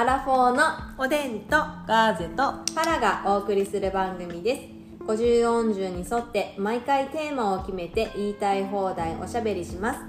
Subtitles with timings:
[0.00, 0.62] アラフォーの
[0.96, 1.50] おでんと
[1.86, 4.62] ガーゼとパラがお送りする番組です。
[5.04, 5.42] 50、
[5.74, 10.00] 40に沿って毎回テーマを決めて言いたい放題おしゃべりします。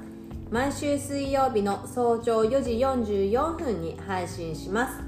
[0.50, 2.72] 毎週水曜日の早朝4時
[3.32, 5.02] 44分に配信します。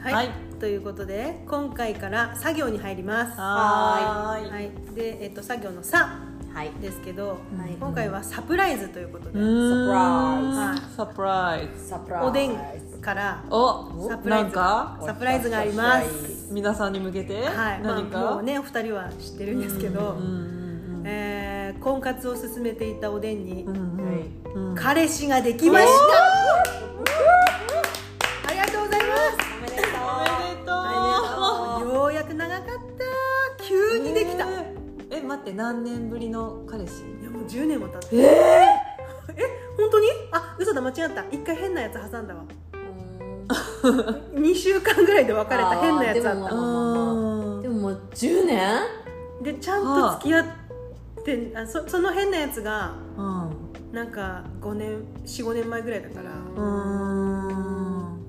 [0.00, 0.30] はい、はい。
[0.60, 3.40] ということで今回から作業に入ります。
[3.40, 4.50] はーい。
[4.52, 4.70] はい。
[4.94, 6.20] で、えっと、作業の「さ
[6.54, 7.34] はい」ですけど、は
[7.66, 7.76] い。
[7.80, 12.56] 今回はサプライズということで、サプライズサプライズおでん
[13.02, 14.98] からおサプライズなんか？
[15.04, 16.48] サプライズがあります。
[16.52, 24.16] 皆さんに向けて、はい、まあ、何か、もうねお二人は知ってるんですけど、うんうんえー婚活を進めていたおでんに、うんうんはい
[24.54, 24.68] うん。
[24.70, 24.74] うん。
[24.76, 25.90] 彼氏ができました。
[28.48, 29.36] ありがとうございます。
[29.58, 29.92] おめでとう。
[29.98, 30.70] おめでと
[31.90, 33.64] うようやく長かった。
[33.64, 35.18] 急にできた、えー。
[35.18, 37.02] え待って何年ぶりの彼氏？
[37.20, 38.64] いやもう10年も経ってええ
[39.76, 40.06] 本当に？
[40.30, 41.24] あ嘘だ間違った。
[41.32, 42.42] 一回変なやつ挟んだわ。
[42.42, 42.61] うーん
[43.52, 47.62] 2週間ぐらいで別れた変なやつあったうん。
[47.62, 48.82] でももう10年？
[49.42, 50.44] でちゃんと付き合っ
[51.24, 53.50] てあそその変なやつがうん。
[53.92, 56.30] なんか5年45年前ぐらいだから。
[56.30, 56.62] う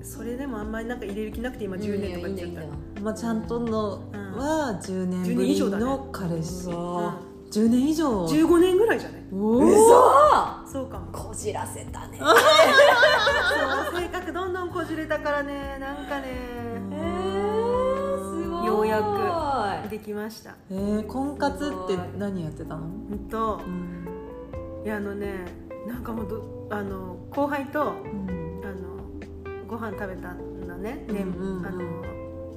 [0.02, 2.50] それでもあんまりなんか入れる気なくて今10年とか言っちゃっ
[2.94, 3.00] た。
[3.00, 4.24] まあちゃんとのうん。
[4.36, 5.84] は10年ぶ10年以り上だね。
[5.84, 7.18] の彼氏、うわ
[7.50, 8.26] 10年以上。
[8.26, 9.70] 15年ぐらいじゃないお嘘！
[9.70, 10.13] ー
[10.74, 11.06] そうかも。
[11.12, 12.18] こじらせたね。
[12.18, 15.78] そう性格どんどんこじれたからね。
[15.78, 16.24] なんかね。
[16.90, 18.66] えー、すごい。
[18.66, 19.00] ようや
[19.86, 20.56] くできました。
[20.72, 24.08] えー、婚活って何やってたの、うんとうん
[24.84, 25.44] いやあのね
[25.86, 28.60] なんかもうどあの後輩とうん。
[28.64, 31.04] あのご飯食べたんだね。
[31.06, 31.66] 年,、うんうんうん。
[31.66, 31.78] あの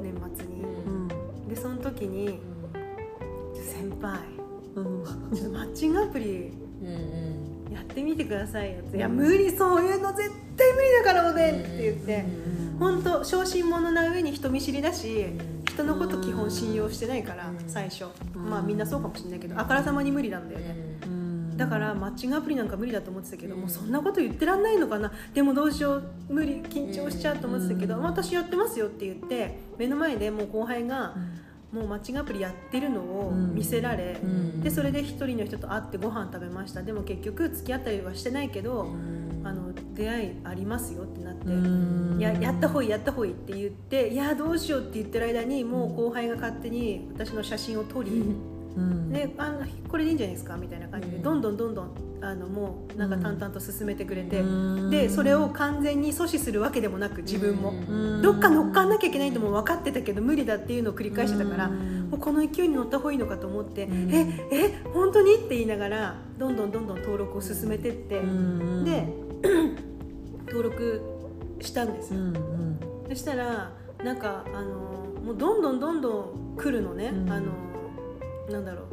[0.02, 0.64] 年末に。
[0.64, 1.08] うん。
[1.48, 2.40] でその時に
[3.54, 4.18] 先輩。
[4.76, 5.04] うん。
[5.36, 7.74] ちょっとマッチングアプリうんうん。
[7.74, 12.26] やってみてくださいよって「いや無理そういうの絶対無理だからおでん」って言って。
[12.80, 15.26] 本当小心者な上に人見知りだし
[15.68, 18.06] 人のこと基本信用してないからうん最初。
[18.36, 20.76] うんまあみんなそうかもしれないけどあからさまに無理なんだよね。
[21.06, 25.12] うんだからマッチングアプリなんか無理だと思ってたけどもうそんなこと言ってらんないのかな。
[25.34, 26.04] でもどうしよう。
[26.30, 31.16] 無理緊張しちゃうと思ってたけどうん私やってますよって言って目の前でもう後輩が
[31.72, 34.62] もうマッチングアプリやってるのを見せられうん。
[34.62, 36.82] でそれで一人の人と会ってご飯食べました。
[36.82, 38.88] でも結局付き合ったりはしてないけど
[39.44, 41.48] あの出会いありますよってなって。
[41.48, 42.18] うん。
[42.20, 48.24] いややったほういいやったほいって言っていやどうしようって言ってる間にもう後輩が勝手に私の写真を撮り、
[48.78, 49.12] うん。
[49.12, 51.24] であのこれでいいんじゃないですかみたいな感じでうん。
[51.24, 54.44] どんどんどんどんあのもうなんか淡々と進めてくれて、う
[54.88, 54.90] ん。
[54.90, 57.74] でそれを完全に阻止するわけでもなく自分も、う
[58.20, 58.22] ん。
[58.22, 62.10] どっか乗っかんなきゃいけないとも分かってたけど無理だっていうのを繰り返してたから、うん。
[62.10, 64.10] もうこの勢いに乗った方がいいのかと思って「うん。
[64.12, 68.84] ええ本当に?」って言いながらどんどんどんどん登録を進めてって、うん。
[68.84, 69.08] で
[70.48, 71.02] 登録
[71.60, 72.20] したんですよ、
[73.10, 73.72] そしたら
[74.04, 74.70] なんかあの
[75.26, 77.32] もうどんどんどんどん来るのね、うん。
[77.32, 77.52] あの
[78.50, 78.84] なんだろ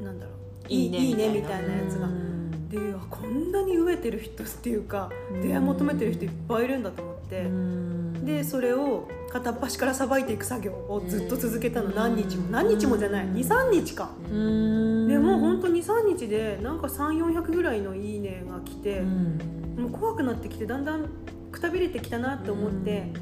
[0.00, 0.04] う。
[0.04, 0.34] なんだろう。
[0.68, 2.68] いいねいいねみみたいなやつが、うん。
[2.68, 5.42] であこんなに飢えてる人っていうかうん。
[5.42, 8.24] 出会い求めてる人いっぱいいるんだと思って、うん。
[8.24, 11.88] でそれを片っ端からさばいていく作業をずっと続けたの。
[11.88, 11.94] うん。
[11.94, 12.50] 何日も。
[12.50, 13.26] 何日もじゃない。
[13.26, 15.08] 23日か、うん。
[15.08, 19.38] でもう本当23日でなんか3400ぐらいの「いいね」が来て、うん。
[19.78, 21.06] もう怖くなってきてだんだん
[21.50, 23.12] くたびれてきたなって思って、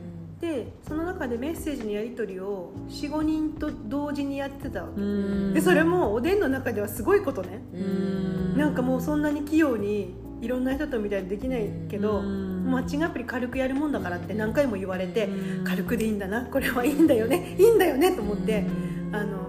[0.41, 5.55] でその中でメッセージのやり取りを45人と同時にやってたわけ、うん。
[5.55, 8.57] でそれもおでんの中ではすごいことね、うん。
[8.57, 12.71] なんかもうそんなに器用にいろんな人とみたいにできないけど、うん。
[12.71, 15.65] マッチングアプリ軽くやるもんだからって何回も言われて、うん。
[15.65, 19.17] 軽くでいいんだなこれはいいんだよねいいんだよねと思って、うん。
[19.17, 19.49] あの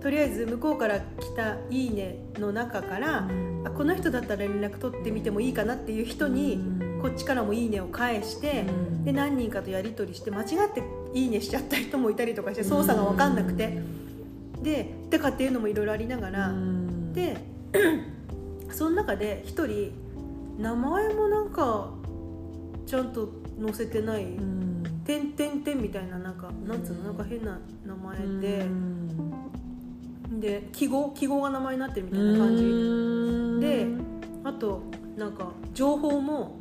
[0.00, 1.04] とりあえず向こうから来
[1.36, 3.28] た「いいね」の中から、
[3.64, 9.04] あこの人だったら連絡取ってみてもいいかなっていう人に、うんこっちからも「いいね」を返して、うん。
[9.04, 10.82] で何人かとやり取りして間違って
[11.14, 13.78] 「いいね」しちゃった人もいたりとかして操作が分かんなくて、
[14.62, 17.12] でてかっていうのもいろいろありながら、うん。
[17.12, 17.36] で
[18.70, 19.92] その中で一人
[20.58, 21.90] 名前もなんか
[22.86, 23.30] ちゃんと
[23.60, 28.60] 載せてないうん「てんてんてん」みたいななんかなんつうのなんか変な名前で。
[28.60, 30.40] う、ん。
[30.40, 32.64] で記号記号が名前になってるみたいな感じ。
[32.64, 32.66] う
[33.56, 33.60] ん。
[33.60, 33.86] で
[34.44, 34.82] あと
[35.16, 36.59] なんか情報も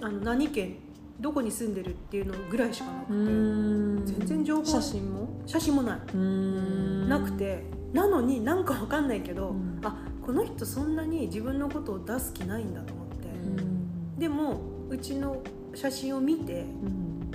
[0.00, 0.76] あの何県
[1.20, 4.02] どこに住んでるっていうのぐらいしかなくて、うん。
[4.06, 5.12] 全然情報写真。
[5.12, 7.08] も写真もない、うん。
[7.08, 9.80] なくてなのになんかわかんないけど、うん。
[9.82, 13.30] あこの人そんなに自分のことを出す気ないんだと思って、う
[13.62, 14.18] ん。
[14.18, 15.42] でもうちの
[15.74, 17.30] 写真を見てうん。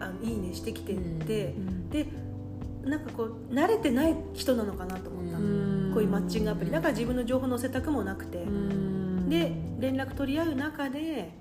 [0.00, 1.90] あのいいねしてきててう、ん。
[1.90, 2.06] で
[2.84, 5.38] なんかこう慣れてない人なのかなと思った
[5.94, 6.70] こういうマッチングアプリ。
[6.70, 9.28] だから自分の情報載せたくもなくて、うん。
[9.28, 11.37] で連絡取り合う中で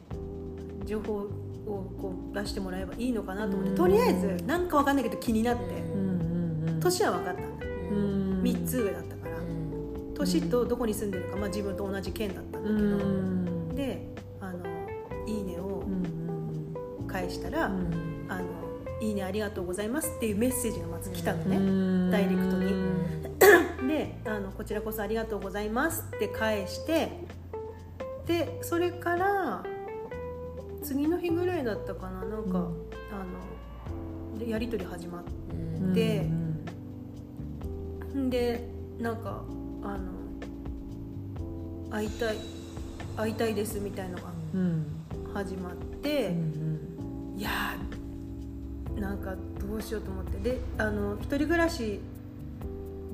[0.87, 1.27] 情報
[1.67, 5.83] こう出してもらえばいいのかなと思ってとりあえずなんかわかんないけど気になって
[6.79, 7.65] 年は分かったんだ
[8.41, 9.37] 3つ上だったから
[10.15, 14.07] 年とどこに住んでるか、まあ、自分と同じ県だったんだけど、で
[14.39, 14.65] あの
[15.27, 15.83] 「いいね」を
[17.07, 18.45] 返したら「あの
[19.01, 22.73] いいねありがとうございます」っていうメッセージがまず来たのねダイレクトに。
[23.87, 27.25] であの「こちらこそありがとうございます」って返して
[28.25, 29.63] でそれから
[30.87, 32.23] 次の日ぐらいだったかな。
[32.23, 32.61] なんか、あ
[34.31, 35.23] のでやり取り始まっ
[35.93, 36.29] て、
[38.29, 39.43] でなんか
[39.83, 40.13] あの
[41.91, 42.37] 会いたい
[43.17, 44.31] 会いたいですみたいのが
[45.33, 46.33] 始まって、
[47.35, 50.39] いやーなんかどうしようと思って。
[50.39, 51.99] であの一人暮らし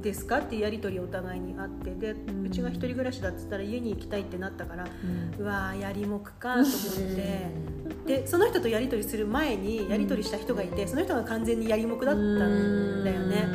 [0.04, 0.40] ですか？
[0.40, 4.86] っていうやり取りお互いにあってで、うちが一人暮らしだっつったら家に行きたいってなったから、
[5.40, 6.70] うわーやりもくかと思っ
[7.16, 7.74] て。
[8.06, 13.48] でその人とやり取りする前にやり取りした人がいてその人が完全にやりもくだったんだよね。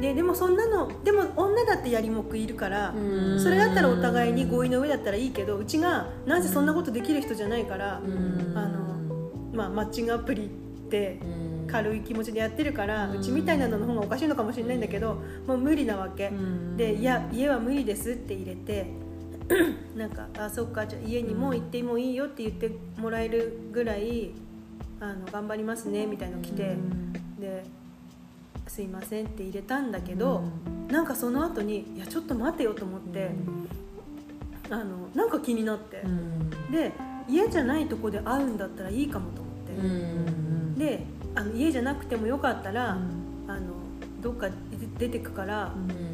[0.00, 2.94] ででもそんなのでも女だってやりもくいるから、
[3.38, 8.98] それだったらお互いに合意の上だったらいいけどうちがなぜそんなことできる人じゃないから、あの
[9.52, 10.48] まあ、マッチングアプリっ
[10.90, 11.20] て
[11.72, 15.16] 軽い気持ちでやってるから、うちみたいなのの方がおかしいのかもしれないんだけど
[15.46, 16.30] もう無理なわけ、
[16.76, 18.86] で「いや家は無理です」って入れて
[19.96, 24.30] なんか「あそっかじゃあ家にもう行ってもいいよ」って言ってもらえるぐらい
[25.00, 26.76] あの頑張りますねみたいの来て、
[27.40, 27.64] で
[28.68, 30.44] すいませんって入れたんだけど、
[30.88, 33.30] なんかその後にいやちょっと待てよと思って、
[34.70, 36.02] あのなんか気になって、
[36.70, 36.92] で
[37.28, 41.04] 家じゃないとこで会うんだったらいいかもと思って、で
[41.34, 42.96] あの家じゃなくてもよかったら、あ
[43.54, 43.60] の
[44.20, 44.48] どっか
[44.98, 45.72] 出てくから、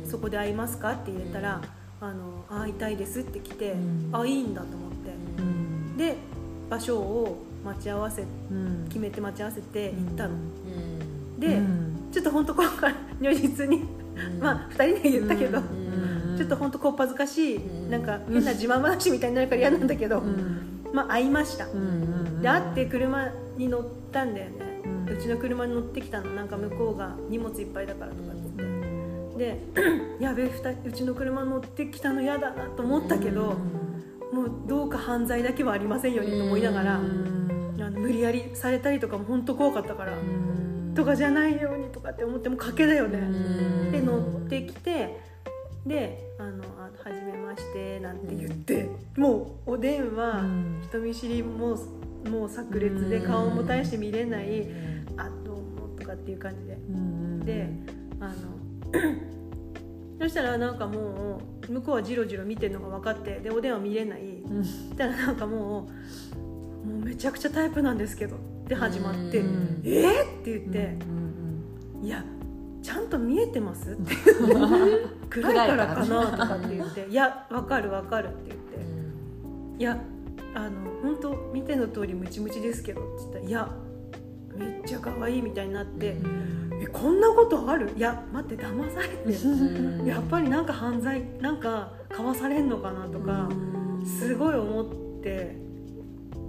[0.09, 1.61] そこで会いますかって入れたら
[2.01, 3.77] 「あの会いたいです」って来て、
[4.13, 4.91] あいいんだと思っ
[5.97, 6.17] て、で
[6.71, 8.25] 場所を待ち合わせ
[8.89, 10.35] 決めて待ち合わせて行ったの、
[11.39, 11.61] で、
[12.13, 13.85] ちょっと本当今回如実に、
[14.41, 15.61] まあ2人で言ったけど、
[16.37, 17.61] ちょっと本当こっぱずかしい、
[17.91, 20.23] なんか変な自慢話みたいになるから嫌なんだけど、
[20.93, 21.67] まあ会いました、
[22.41, 24.68] で会って車に乗ったんだよね、
[25.11, 26.31] うちの車に乗ってきたの。
[26.35, 28.79] なんか向こうが荷物いっぱいだからとかって言って。
[29.39, 29.57] で
[30.21, 30.51] やべえ
[30.85, 33.57] うちの車乗ってきたの嫌だなと思ったけど、
[34.33, 40.13] もうどうか犯罪だけはありませんようにと思いながら、あの無理やりされたりとかも本当怖かったから、
[40.95, 45.17] とかじゃないようにとかって思っても賭けだよね、で乗ってきて
[45.87, 50.43] であのあ「はじめまして」なんて言って、もうお電話、
[50.89, 51.79] 人見知りも
[52.31, 54.67] もう炸裂で顔も大して見れない
[55.17, 56.79] 「あどうも」とかっていう感じで。
[57.45, 57.71] で
[58.21, 58.35] あの
[60.21, 65.89] そしたらなんかもう向こうはジロジロ見てるのが分かってでお電話見れない、そしたらなんかも
[66.35, 66.39] う
[66.89, 69.39] 「もうめちゃくちゃタイプなんですけど」って始まって
[69.85, 70.11] 「えー!」
[70.41, 70.97] って言って
[72.03, 72.25] 「いや
[72.83, 74.15] ちゃんと見えてます?」って。
[75.31, 78.79] 暗いからかなとかって言って「いや分かる分かる」って言って
[79.79, 80.01] 「いや
[80.59, 83.69] あの本当見ての通りムチムチですけど」って言ったら「いや
[84.57, 86.17] めっちゃ可愛いみたいになって
[86.83, 87.91] 「えこんなことある？
[87.97, 93.49] いや待って騙されてやっぱりなんか犯罪なんかかわされんのかなとか
[94.05, 94.87] すごい思っ
[95.23, 95.57] て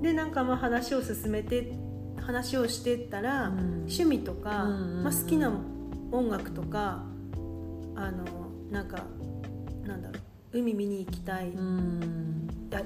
[0.01, 1.74] でなんかまあ話を進めて
[2.22, 4.66] 話をしてったら、趣味とか、
[5.04, 5.51] まあ、好きな
[6.12, 7.04] 音楽とか
[7.96, 8.24] あの
[8.70, 9.04] なんか
[9.84, 10.20] なんだろ
[10.54, 11.51] う海見に行きたい、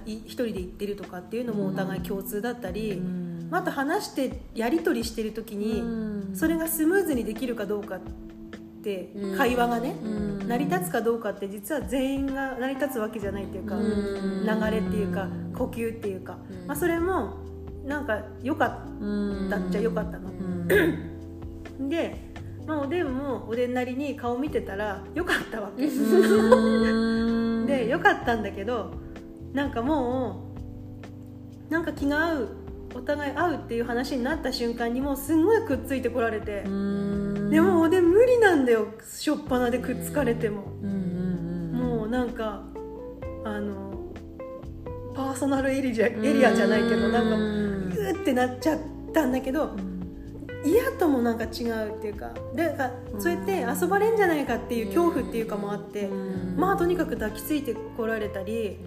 [0.06, 3.02] 一人で行ってるとかっていうのもお互い共通だったり、
[3.50, 8.00] まあ、あと話してやり取りしてる時に、それがスムーズにできるかどうかっ
[8.84, 9.38] てうん。
[9.38, 10.48] 会話がね、うん。
[10.48, 14.46] 成り立つかどうかって実は全員が成り立つわけじゃないっていうか、うん。
[14.46, 16.68] 流れっていうか呼吸っていうか、うん。
[16.68, 17.38] まあ、それも
[17.86, 20.30] なんか良かったっちゃ良かったの。
[21.90, 22.18] で、
[22.68, 25.88] まあ、おでんもおでんなりに顔見てたら良かったわけ。
[25.88, 28.92] で良かったんだけど
[29.54, 30.54] なんかも
[31.70, 32.50] うなんか気が合う
[32.96, 36.70] お互い合うっていう話になった瞬間にもうすんごいくっついてこられて、で
[37.62, 42.62] もおでん無理なんだよしょっぱなでくっつかれても、もうなんか
[43.44, 44.14] あの
[45.16, 48.80] パーソナルエリアエリアじゃないけどなんかグーってなっちゃっ
[49.12, 49.76] たんだけど
[50.64, 56.08] 嫌ともなんか違うっていうかでなんかそうやって遊ばれんじゃないかっていう恐怖っていうかもあって、
[56.56, 58.78] まあとにかく抱きついてこられたり、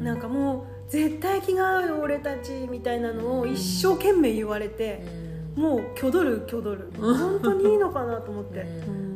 [0.00, 5.02] なんかもう絶対気が合うよ俺たちみたいなのを一生懸命言われて、
[5.56, 8.66] もう挙取る挙取る本当にいいのかなと思って。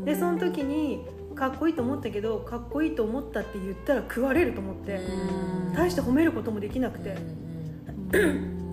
[0.04, 1.04] でその時に
[1.34, 5.00] かっこいいと思ったけどかっこいいと思ったって言ったら食われると思って。
[5.76, 7.16] 大して褒めることもできなくて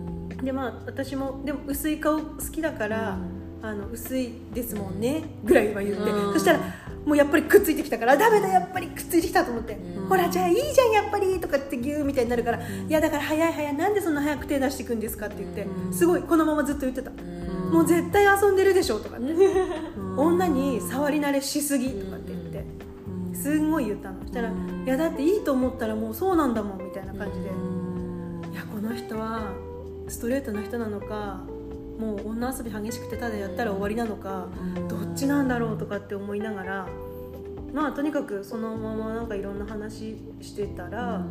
[0.44, 3.18] でまあ私もでも薄い顔好きだから、
[3.62, 6.34] あの薄いですもんねぐらいは言って、うん。
[6.34, 6.60] そしたら
[7.06, 10.08] もうやっぱりくっついてきたからダメだやっぱりくっついてきたと思って、うん。
[10.08, 12.62] ほらじゃあいいじゃんやっぱりとかってギューみたいになるから、ん。
[12.62, 15.94] いやだから早い早いなんでそんな早く手出していくんですかって言って、うん。
[15.94, 17.72] すごいこのままずっと言ってた、うん。
[17.72, 20.20] もう絶対遊んでるでしょとかって、うん。
[20.20, 22.66] 女に触り慣れしすぎとかって言って、
[23.34, 24.20] すんごい言ったの。
[24.22, 24.84] そしたら、うん。
[24.86, 28.52] いやだっていいと思ったらもうそうなんだもんみたいな感じで、うん。
[28.52, 29.54] いやこの人は
[30.08, 31.42] ストレートな人なのか
[32.00, 34.48] もう女遊び激しくてただやったら終わりなのか、
[34.90, 36.88] どっちなんだろうとかって思いながら
[37.74, 41.26] まあとにかくそのままなんかいろんな話してたら、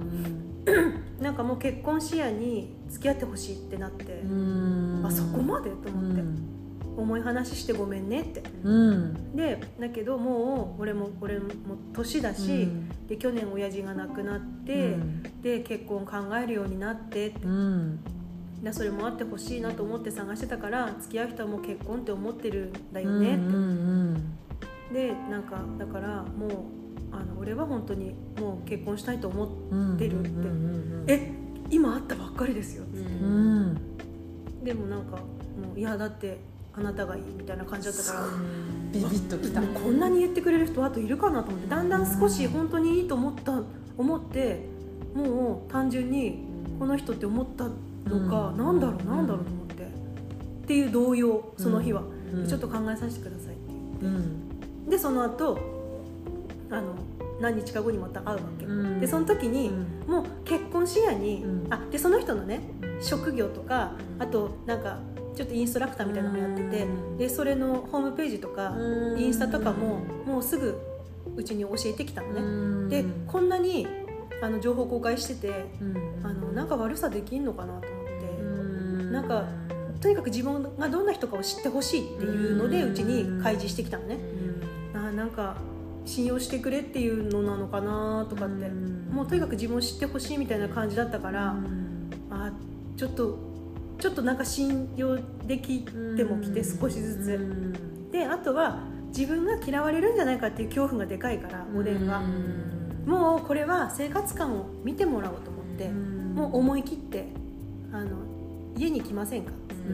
[1.20, 4.22] なんかもう結婚視野に付き合ってほしいってなって、
[5.04, 6.22] あそこまでと思って、
[6.96, 8.42] 重い話してごめんねって。
[8.64, 9.36] うん。
[9.36, 11.48] でだけどもう俺も俺も
[11.92, 12.68] 年だし、
[13.08, 14.96] で去年親父が亡くなって、
[15.42, 17.46] で結婚考えるようになってって
[18.62, 24.38] うんでそれもあってほしいなと思って探してたから付き合う人はもう結婚って思ってるんだよねって、うん
[24.92, 26.50] でなんかだからもう
[27.12, 31.32] あの俺は本当にもう結婚したいと思っうん出るってうんえ
[31.70, 33.78] 今会ったばっかりですよ、うん。
[34.62, 35.22] でもなんかも
[35.74, 36.38] ういやだって
[36.74, 38.26] あなたがいいみたいな感じだったから。
[38.92, 39.62] ビビッときた。
[39.62, 41.68] こんなに言ってくれる人あといるかなと思って。
[41.68, 43.62] だんだん少し本当にいいと思った
[43.96, 44.66] 思って
[45.14, 46.44] もう単純に
[46.78, 47.68] この人って思った
[48.06, 48.56] のか、うん。
[48.56, 49.82] なんだろうなんだろうと思って。
[49.82, 52.46] っていう動揺その日は、うん。
[52.46, 54.88] ちょっと考えさせてくださいってうん。
[54.88, 55.58] でその後
[56.70, 56.94] あの
[57.40, 59.00] 何日か後にまた会うわけ、うん。
[59.00, 59.70] でその時に、
[60.06, 61.72] もう結婚視野に、うん。
[61.72, 62.60] あでその人のね
[63.00, 65.00] 職業とかあとなんか
[65.34, 67.18] ちょっとインストラクターみたいなのもやってて、うん。
[67.18, 69.18] でそれのホームページとか、うん。
[69.18, 70.78] インスタとかももうすぐ
[71.34, 72.88] うちに教えてきたのね、うん。
[72.88, 73.86] でこんなに
[74.42, 76.20] あの情報公開しててうん。
[76.24, 79.12] あのなんか悪さできんのかなと思って、うん。
[79.12, 79.46] なんか
[80.00, 84.18] とにかく自分がどんな人かを知ってほしいっていうのでうちに開示してきたのね、
[84.94, 85.56] あなんか
[86.04, 91.54] 信用してくれっていうのなのかなとかって、もうとにかく自分を知ってほしいみたいな感じだったから、
[92.30, 92.52] あ
[92.96, 93.38] ちょっと
[94.00, 95.84] ちょっとなんか信用でき
[96.16, 98.80] てもきて少しずつ、であとは
[99.16, 102.06] 自分が嫌われるんじゃないかっていう恐怖がでかいからおでん。
[102.06, 102.20] が、
[103.06, 107.26] もうこれは生活感を見てもらおうと思って、もう思い切って
[107.92, 108.10] あの
[108.76, 109.52] 家に来ませんか、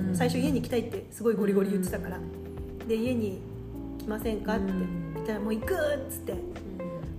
[0.09, 0.17] うん。
[0.17, 2.19] 最初家に来たいってすごいゴリゴリ言ってたから、
[2.87, 3.41] で家に
[3.99, 4.57] 来ませんか？
[4.57, 4.65] って。
[4.71, 5.15] うん。
[5.15, 5.77] 言ったらもう行くっ
[6.11, 6.35] つって。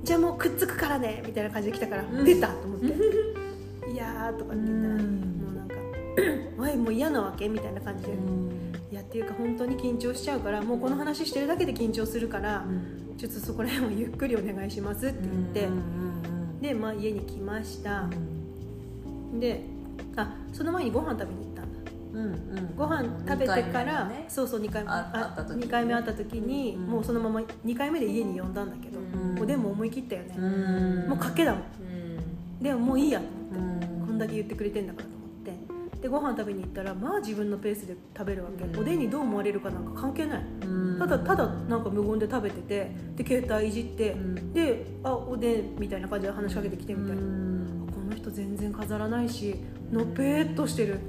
[0.03, 1.23] じゃあもうくっつくからね。
[1.25, 2.25] みたいな感じで来たから、うん。
[2.25, 2.85] 出たと思って。
[3.91, 5.41] いやーとかって言ったら、うん。
[5.43, 5.75] もうなんか
[6.57, 8.11] 「おいもう嫌なわけ?」みたいな感じで、
[8.91, 12.65] いやっていうか本当に緊張しちゃうからもうこの話してるだけで緊張するから、
[13.19, 15.69] ちょっとそこら辺はゆっくりお願いしますって言っ
[16.61, 18.09] て、で、まあ、家に来ました、
[19.37, 19.65] で
[20.15, 22.61] あその前にご飯食べに行ったんだ。
[22.77, 24.89] ご飯食べてから、そうそう2回目。
[24.89, 25.65] あ会った時にね。
[25.65, 31.63] 2回目会った時に、うんもうそのまま2回目で家に呼んだんだけど、うんおでんも思い切ったよね、ももう賭けだもん。
[32.63, 33.25] でももういいやと
[33.59, 35.29] 思って、こんだけ言ってくれてんだからと思っ
[35.91, 36.01] て。
[36.01, 38.79] でご飯食べに行ったらまあ自分のペースで食べるわけ、うん。
[38.79, 40.43] おでんにどう思われるかなんか関係ない
[40.99, 44.15] ただただなんか無言で食べててで携帯いじって、
[44.53, 49.55] で「あおでん」みたいな感じで話しかけてきてみたいな、この人全然飾らないし
[49.91, 50.99] のぺーっとしてる、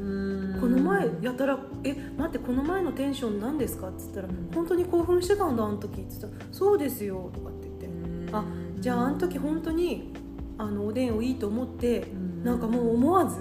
[0.61, 8.44] この前やたら「え待ってこの前のテンション何ですか?」っつったらん「本当に興奮してたんだあの時」っつったら「そうですよ」とかって言って、あ
[8.78, 10.12] じゃああの時本当に
[10.56, 12.06] あのおでんをいいと思って、
[12.44, 13.38] なんかもう思わず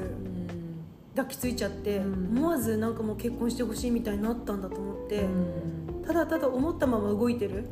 [1.15, 2.37] 抱きついちゃって、うん。
[2.37, 5.25] 思わずなんかもう結婚してほしいみたいになったんだと思って、
[6.09, 7.65] ただただ思ったまま動いてる、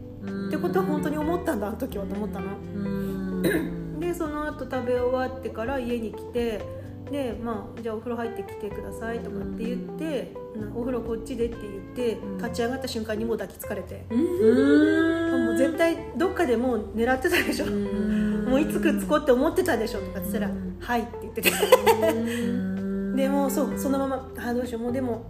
[0.49, 3.41] ってことは本当に思ったんだあの時はと思ったの？
[3.99, 6.61] でその後食べ終わってから家に来て
[7.09, 12.37] でまあじゃあお風呂入ってきてくださいとかって言って、なお風呂こっちでって言って、ん。
[12.37, 15.45] 立ち上がった瞬間にもう抱きつかれて、うん。
[15.47, 20.77] もう絶対どっかでもう狙ってたでしょ、もういつくっつこうって思ってたでしょとかって言ったら「うん。
[20.79, 21.49] はい」って言ってて
[23.17, 24.83] でもうそうそのまま「あどうしよう。
[24.83, 25.25] もうでも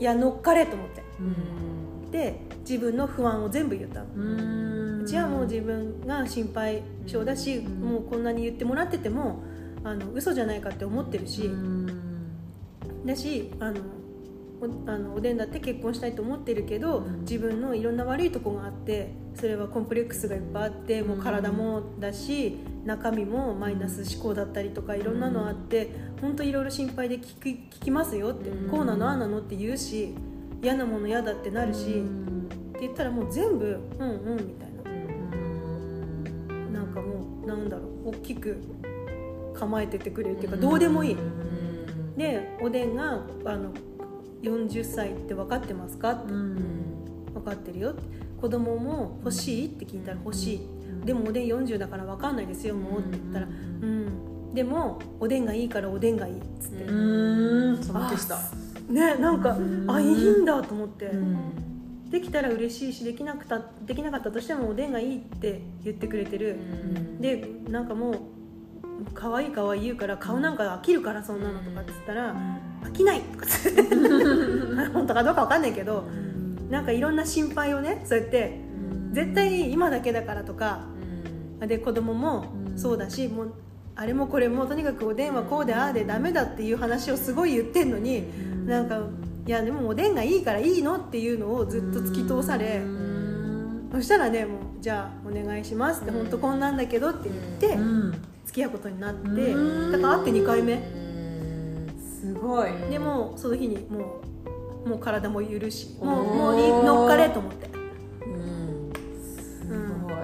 [0.00, 1.02] いや乗っかれ」と思って
[2.10, 5.02] で自分の不安を全部言ったの。
[5.02, 7.80] うちはもう自分が心配性だし、うん。
[7.80, 9.42] もうこんなに言ってもらってても
[9.84, 11.50] あの嘘じゃないかって思ってるし、
[13.04, 13.80] だしあの
[14.60, 17.20] おあのおでんだって結婚したいと思ってるけど、うん。
[17.20, 27.48] 自分のいろんな悪いとこがあってそれはコンプレックスがいっぱいあってもう体もだし中身もマイナス思考だったりとかいろんなのあって本当いろいろ心配で聞き
[27.78, 28.70] 聞きますよって、うん。
[28.70, 30.14] こうなのああなのって言うし
[30.62, 31.84] 嫌なもの嫌だってなるし、っ
[32.72, 34.78] て言ったらもう全部うんうんみたいな。
[36.80, 38.58] なんかもうなんだろう大きく
[39.54, 41.16] 構えててくれるっていうかどうでもいい。
[42.16, 43.72] でおでんがあの
[44.42, 46.56] 40歳って分かってますかってうん。
[47.34, 47.90] 分かってるよ。
[47.90, 48.02] って
[48.40, 50.60] 子供も欲しいって聞いたら欲しい。
[51.04, 54.54] でもおでん40だから分かんないですよもうって言ったらうん。
[54.54, 57.82] でもおでんがいいからおでんがいいっつって、うん。
[57.82, 58.36] その手した
[58.88, 59.56] ねなんか
[59.88, 61.68] あいいんだと思って、うん。
[62.10, 66.58] できたら嬉しいしできなくたできなかったとしてもおでんがいいって言ってくれてる、
[67.20, 68.18] でなんかもう
[69.12, 72.34] 可愛い可愛い言うから顔なんか飽きるからそんなのとかっつったら
[72.82, 73.82] 飽きないとかつって。
[74.92, 76.04] 本当かどうか分かんないけど
[76.70, 78.58] なんかいろんな心配をねそうやって
[79.12, 80.86] 絶対今だけだからとか
[81.60, 83.52] で子供もそうだしもう
[84.00, 88.24] あれもこれもとにかくおでんはこうでああでダメだっていう話をすごい言ってんのに
[88.64, 89.00] なんか
[89.44, 92.80] いやでもおでんがいいからいいのっていうのをずっと突き通され
[93.90, 98.12] そしたらねもうじゃあお願いしますって本当こんなんだけどって言ってうん。
[98.46, 99.92] 付き合うことになってうん。
[99.92, 100.80] だから会って2回目。
[101.98, 102.70] すごい。
[102.88, 104.20] でもその日にも
[104.86, 107.68] うもう体も許しもうもういい乗っかれと思って。
[109.20, 109.66] す
[110.04, 110.14] ごい。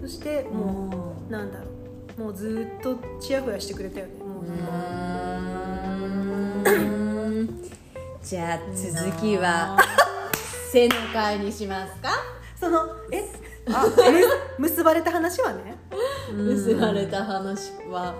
[0.00, 1.73] そしてももうなんだろう
[2.18, 4.12] もうずっとチヤホヤしてくれたよね。
[4.24, 4.44] もう
[8.22, 9.76] じゃあ続きは
[10.70, 12.10] 背の会にしますか？
[12.58, 13.24] そのえ？
[13.66, 13.86] あ
[14.58, 15.76] む結ばれた話はね。
[16.32, 18.14] 結ばれた話は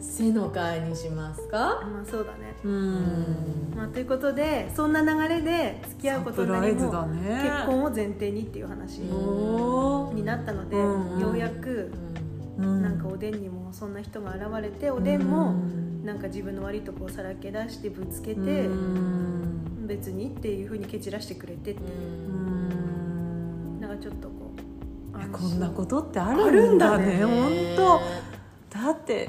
[0.00, 1.80] 背の会にしますか？
[1.82, 2.54] まあそうだね。
[2.64, 3.72] ううん。
[3.76, 7.40] まあ、ということでそんな流れで付き合うことになりもだね。
[7.42, 11.20] 結婚を前提にっていう話おになったので、うんうん。
[11.20, 11.32] よ
[12.58, 16.04] うやくーなんかおでんにもそんな人が現れておでんうもん。
[16.04, 19.86] なんか自分の悪いとこをさらけ出してぶつけてうん。
[19.86, 21.84] 別にっていうふうに蹴散らしてくれてってう。
[22.32, 23.80] ん。
[23.80, 24.52] なんかちょっとこ
[25.14, 27.24] う安こ心んなことってああるるんだんだねね。
[27.24, 28.00] 本
[28.70, 28.78] 当。
[28.78, 29.28] だって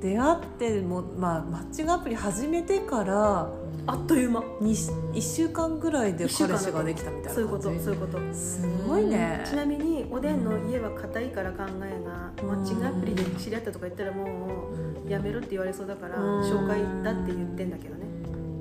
[0.00, 3.50] 出会ってもまあマッチングアプリ始めてから
[3.86, 4.42] あっという間。
[4.60, 8.18] に1週間ぐらいで彼氏ができたみたいなそういうこと感じそういうこと。
[8.34, 9.42] すごいね。
[9.44, 14.70] ちなみにおでんの家は硬いから考えがマッチングアプリで知り合ったとか言ったらも
[15.06, 16.42] うやめろって言われそうだからうん。
[16.42, 18.06] 紹介だって言ってんだけどね。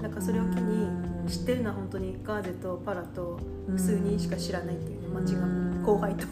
[0.02, 0.88] だからそれを機に
[1.30, 3.40] 知ってるのは本当にガーゼとパラと
[3.78, 6.26] 数人しか知らないっていうねマッチングアプリ後輩と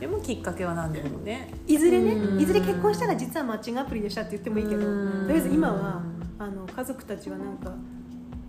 [0.00, 1.52] でもきっかけは何でもね。
[1.66, 2.40] いずれねうん。
[2.40, 4.92] いずれ結婚したら実はマッチングアプリでしたって言ってもいいけどとう
[5.24, 5.28] ん。
[5.28, 6.02] りあえず今は
[6.38, 7.70] あの家族たちはなんか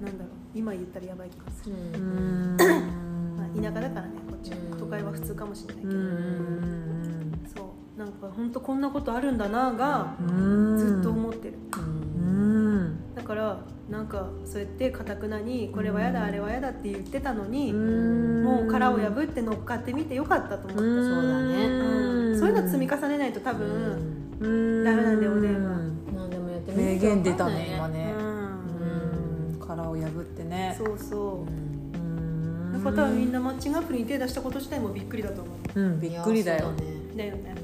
[0.01, 2.57] なんだろう今言ったらやばい気がする、うん。
[3.38, 4.57] まあ、田舎だからねこっちは。
[4.79, 7.31] 都会は普通かもしれないけうど、ん。
[7.55, 7.99] そう。
[7.99, 10.23] なんか本当こんなことあるんだながう
[10.75, 10.77] ん。
[10.77, 11.55] ずっと思ってる。
[11.75, 13.15] うん。
[13.15, 13.59] だから
[13.89, 18.43] なんかそうやってかたくなにこれはやだあれはやだって言ってたのに、うん。
[18.43, 21.10] もう殻を破って乗っかってみてよかったと思って、うん。
[21.10, 21.65] そうだね。
[21.65, 22.39] うん。
[22.39, 23.67] そういうの積み重ねないと多分、
[24.39, 24.84] うん。
[24.84, 25.63] ダメなんだよおでん。
[25.65, 25.78] は
[26.13, 28.13] 何でもやってみて名言出たね今ね。
[28.15, 28.25] うん。
[29.54, 29.60] うん。
[29.60, 30.75] 殻を破ってね。
[30.78, 31.97] そうそう。
[31.97, 32.71] うん。
[32.73, 35.80] の方はみんなマッチングアプリに手出したこと自体もびっくりだと思う。
[35.80, 36.71] うんびっくりだよ。
[37.17, 37.56] だよね。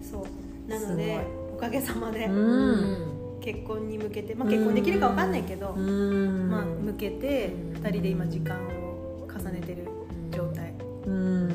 [0.00, 0.70] そう。
[0.70, 2.26] なのすでおかげさまで。
[2.26, 3.09] うん
[3.40, 6.50] 結婚に向けて、まあ、結婚できるかわかんないけど、うん。
[6.50, 9.88] まあ、向けて2人で今時間を重ねてる
[10.30, 10.74] 状態。
[11.06, 11.50] うん。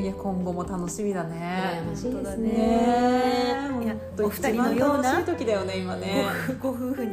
[0.00, 1.82] いや今後も楽しみだ羨ね。
[1.88, 2.48] ましいですね。
[2.52, 6.24] ねいやお二人のような一番楽しい時だよね今ね。
[6.60, 7.12] ご ご夫婦に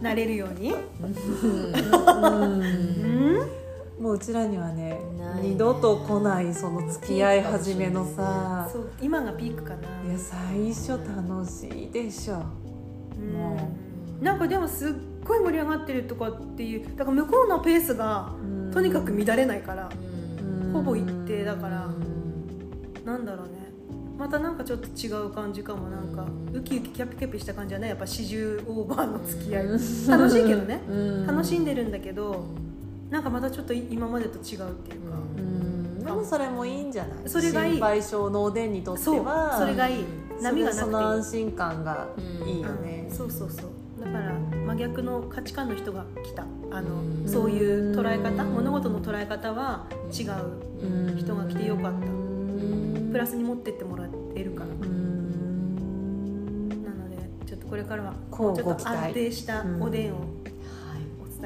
[0.00, 0.72] なれるように。
[0.72, 0.74] う
[1.46, 1.64] ん。
[2.42, 3.48] うん
[4.00, 4.98] もううちらにはねね。
[5.42, 8.68] 二度と来ないその付き合い始めのさ。
[8.72, 9.80] そう今がピークかな。
[10.08, 12.34] いや最初楽しいでしょ。
[12.34, 12.67] うんも
[14.20, 14.92] なんかでもすっ
[15.24, 18.32] ごい盛り上がってるとかっていうだから向こうのペースが
[18.72, 19.88] とにかく乱れないから
[20.72, 21.88] ほぼ一定だから
[23.04, 23.58] なんだろうね。
[24.18, 27.88] またなんかちょっと違う感じかもなんかウキウキキャピキャピした感じはね。
[27.88, 29.64] やっぱ四十オーバーの付き合い。
[29.68, 29.92] 楽し
[30.40, 30.82] いけどね。
[31.26, 32.44] 楽しんでるんだけど
[33.08, 34.66] なんかまたちょっと今までと違うっていうか。
[35.36, 36.04] うん。
[36.04, 37.28] でもそれもいいんじゃない？
[37.28, 37.72] それがいい。
[37.74, 39.24] 心配性のおでんにとってそう。
[39.24, 40.04] はそれがいい
[40.42, 41.44] 波がなその安くていい。
[41.46, 42.06] 心感が
[42.46, 42.60] いい。
[42.62, 43.16] よねうん。
[43.16, 43.70] そうそうそう。
[44.04, 44.32] だから
[44.66, 46.44] 真逆の価値観の人が来た。
[46.70, 47.28] あのうん。
[47.28, 51.90] そういう捉え方物事の捉え方は違ううん人が来てよかった。
[51.90, 53.08] うん。
[53.12, 54.66] プラスに持ってってもらえるから。
[54.70, 56.68] うん。
[56.84, 60.18] なのでちょっとこれからはこうもうちょっと安定したおでんを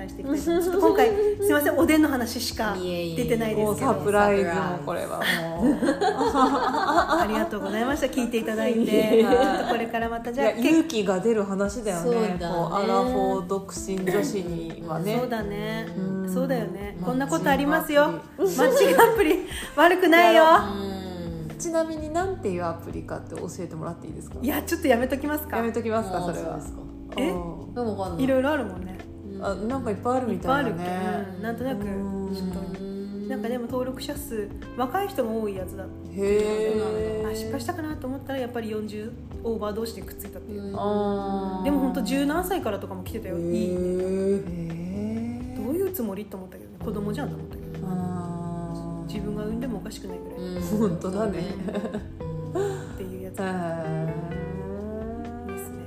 [0.02, 1.10] お伝えしていきちょっと今回
[1.40, 3.92] すいませんおでんの話しか出てないでもうすけど。
[3.92, 4.52] サプライズも
[4.84, 5.22] これはも
[5.70, 5.76] う。
[7.22, 8.06] ありがとうございました。
[8.06, 9.22] 聞いていただいて。
[9.22, 12.36] ちょっとこれからまたいじゃあや勇気が出る話だよね。
[12.38, 12.54] だね。
[12.54, 15.18] こうアラフォー独身女子にはね。
[15.20, 15.86] そうだね。
[15.96, 16.32] うん。
[16.32, 16.96] そうだよね。
[17.04, 18.04] こんなことありますよ。
[18.04, 19.46] アマッチングアプリ。
[19.76, 20.44] 悪くないよ。
[21.58, 24.36] ちなみになんていうアプリかって教えてもらっていいですか？
[24.42, 25.58] いやちょっとやめときますか。
[25.58, 26.56] やめときますかそれは。
[26.56, 28.96] あそうでいろいろあるもんね
[29.42, 30.76] あなんかいっぱいあるみたいなね。
[31.36, 32.82] うんなんとなくちょっと
[33.28, 39.10] なんかでも登録者数若い人も多いやつだへえあ失敗したかなと思ったらやっぱり40
[39.42, 40.78] オーバー同士でくっついたっていう、でも
[41.80, 43.68] 本当十何歳からとかも来てたよ、いい
[45.56, 46.76] どういうつもりと思ったけどね。
[46.84, 50.38] 子供じゃんと思ったけどあ自分が産んでもおかしくないぐらい。
[50.38, 51.40] ー本当だね。
[52.94, 53.40] っていうやつで
[55.58, 55.86] すね。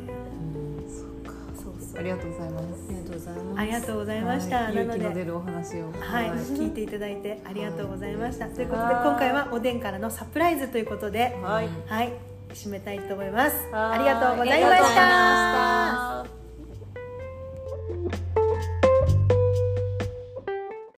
[0.88, 1.32] そっか。
[1.56, 2.00] そうそう。
[2.00, 3.60] ありがとうございますございます。
[3.60, 4.74] ありがとうございました、はい。
[4.74, 5.92] 勇気の出るお話を。
[6.00, 8.48] はい、聞いていただいてありがとうございました。
[8.48, 11.70] ということではい今回はおでんからのサプライズということで、はい。
[11.88, 12.14] はい、
[12.54, 13.56] 締めたいと思います。
[13.72, 14.00] はい。
[14.00, 16.45] ありがとうございました。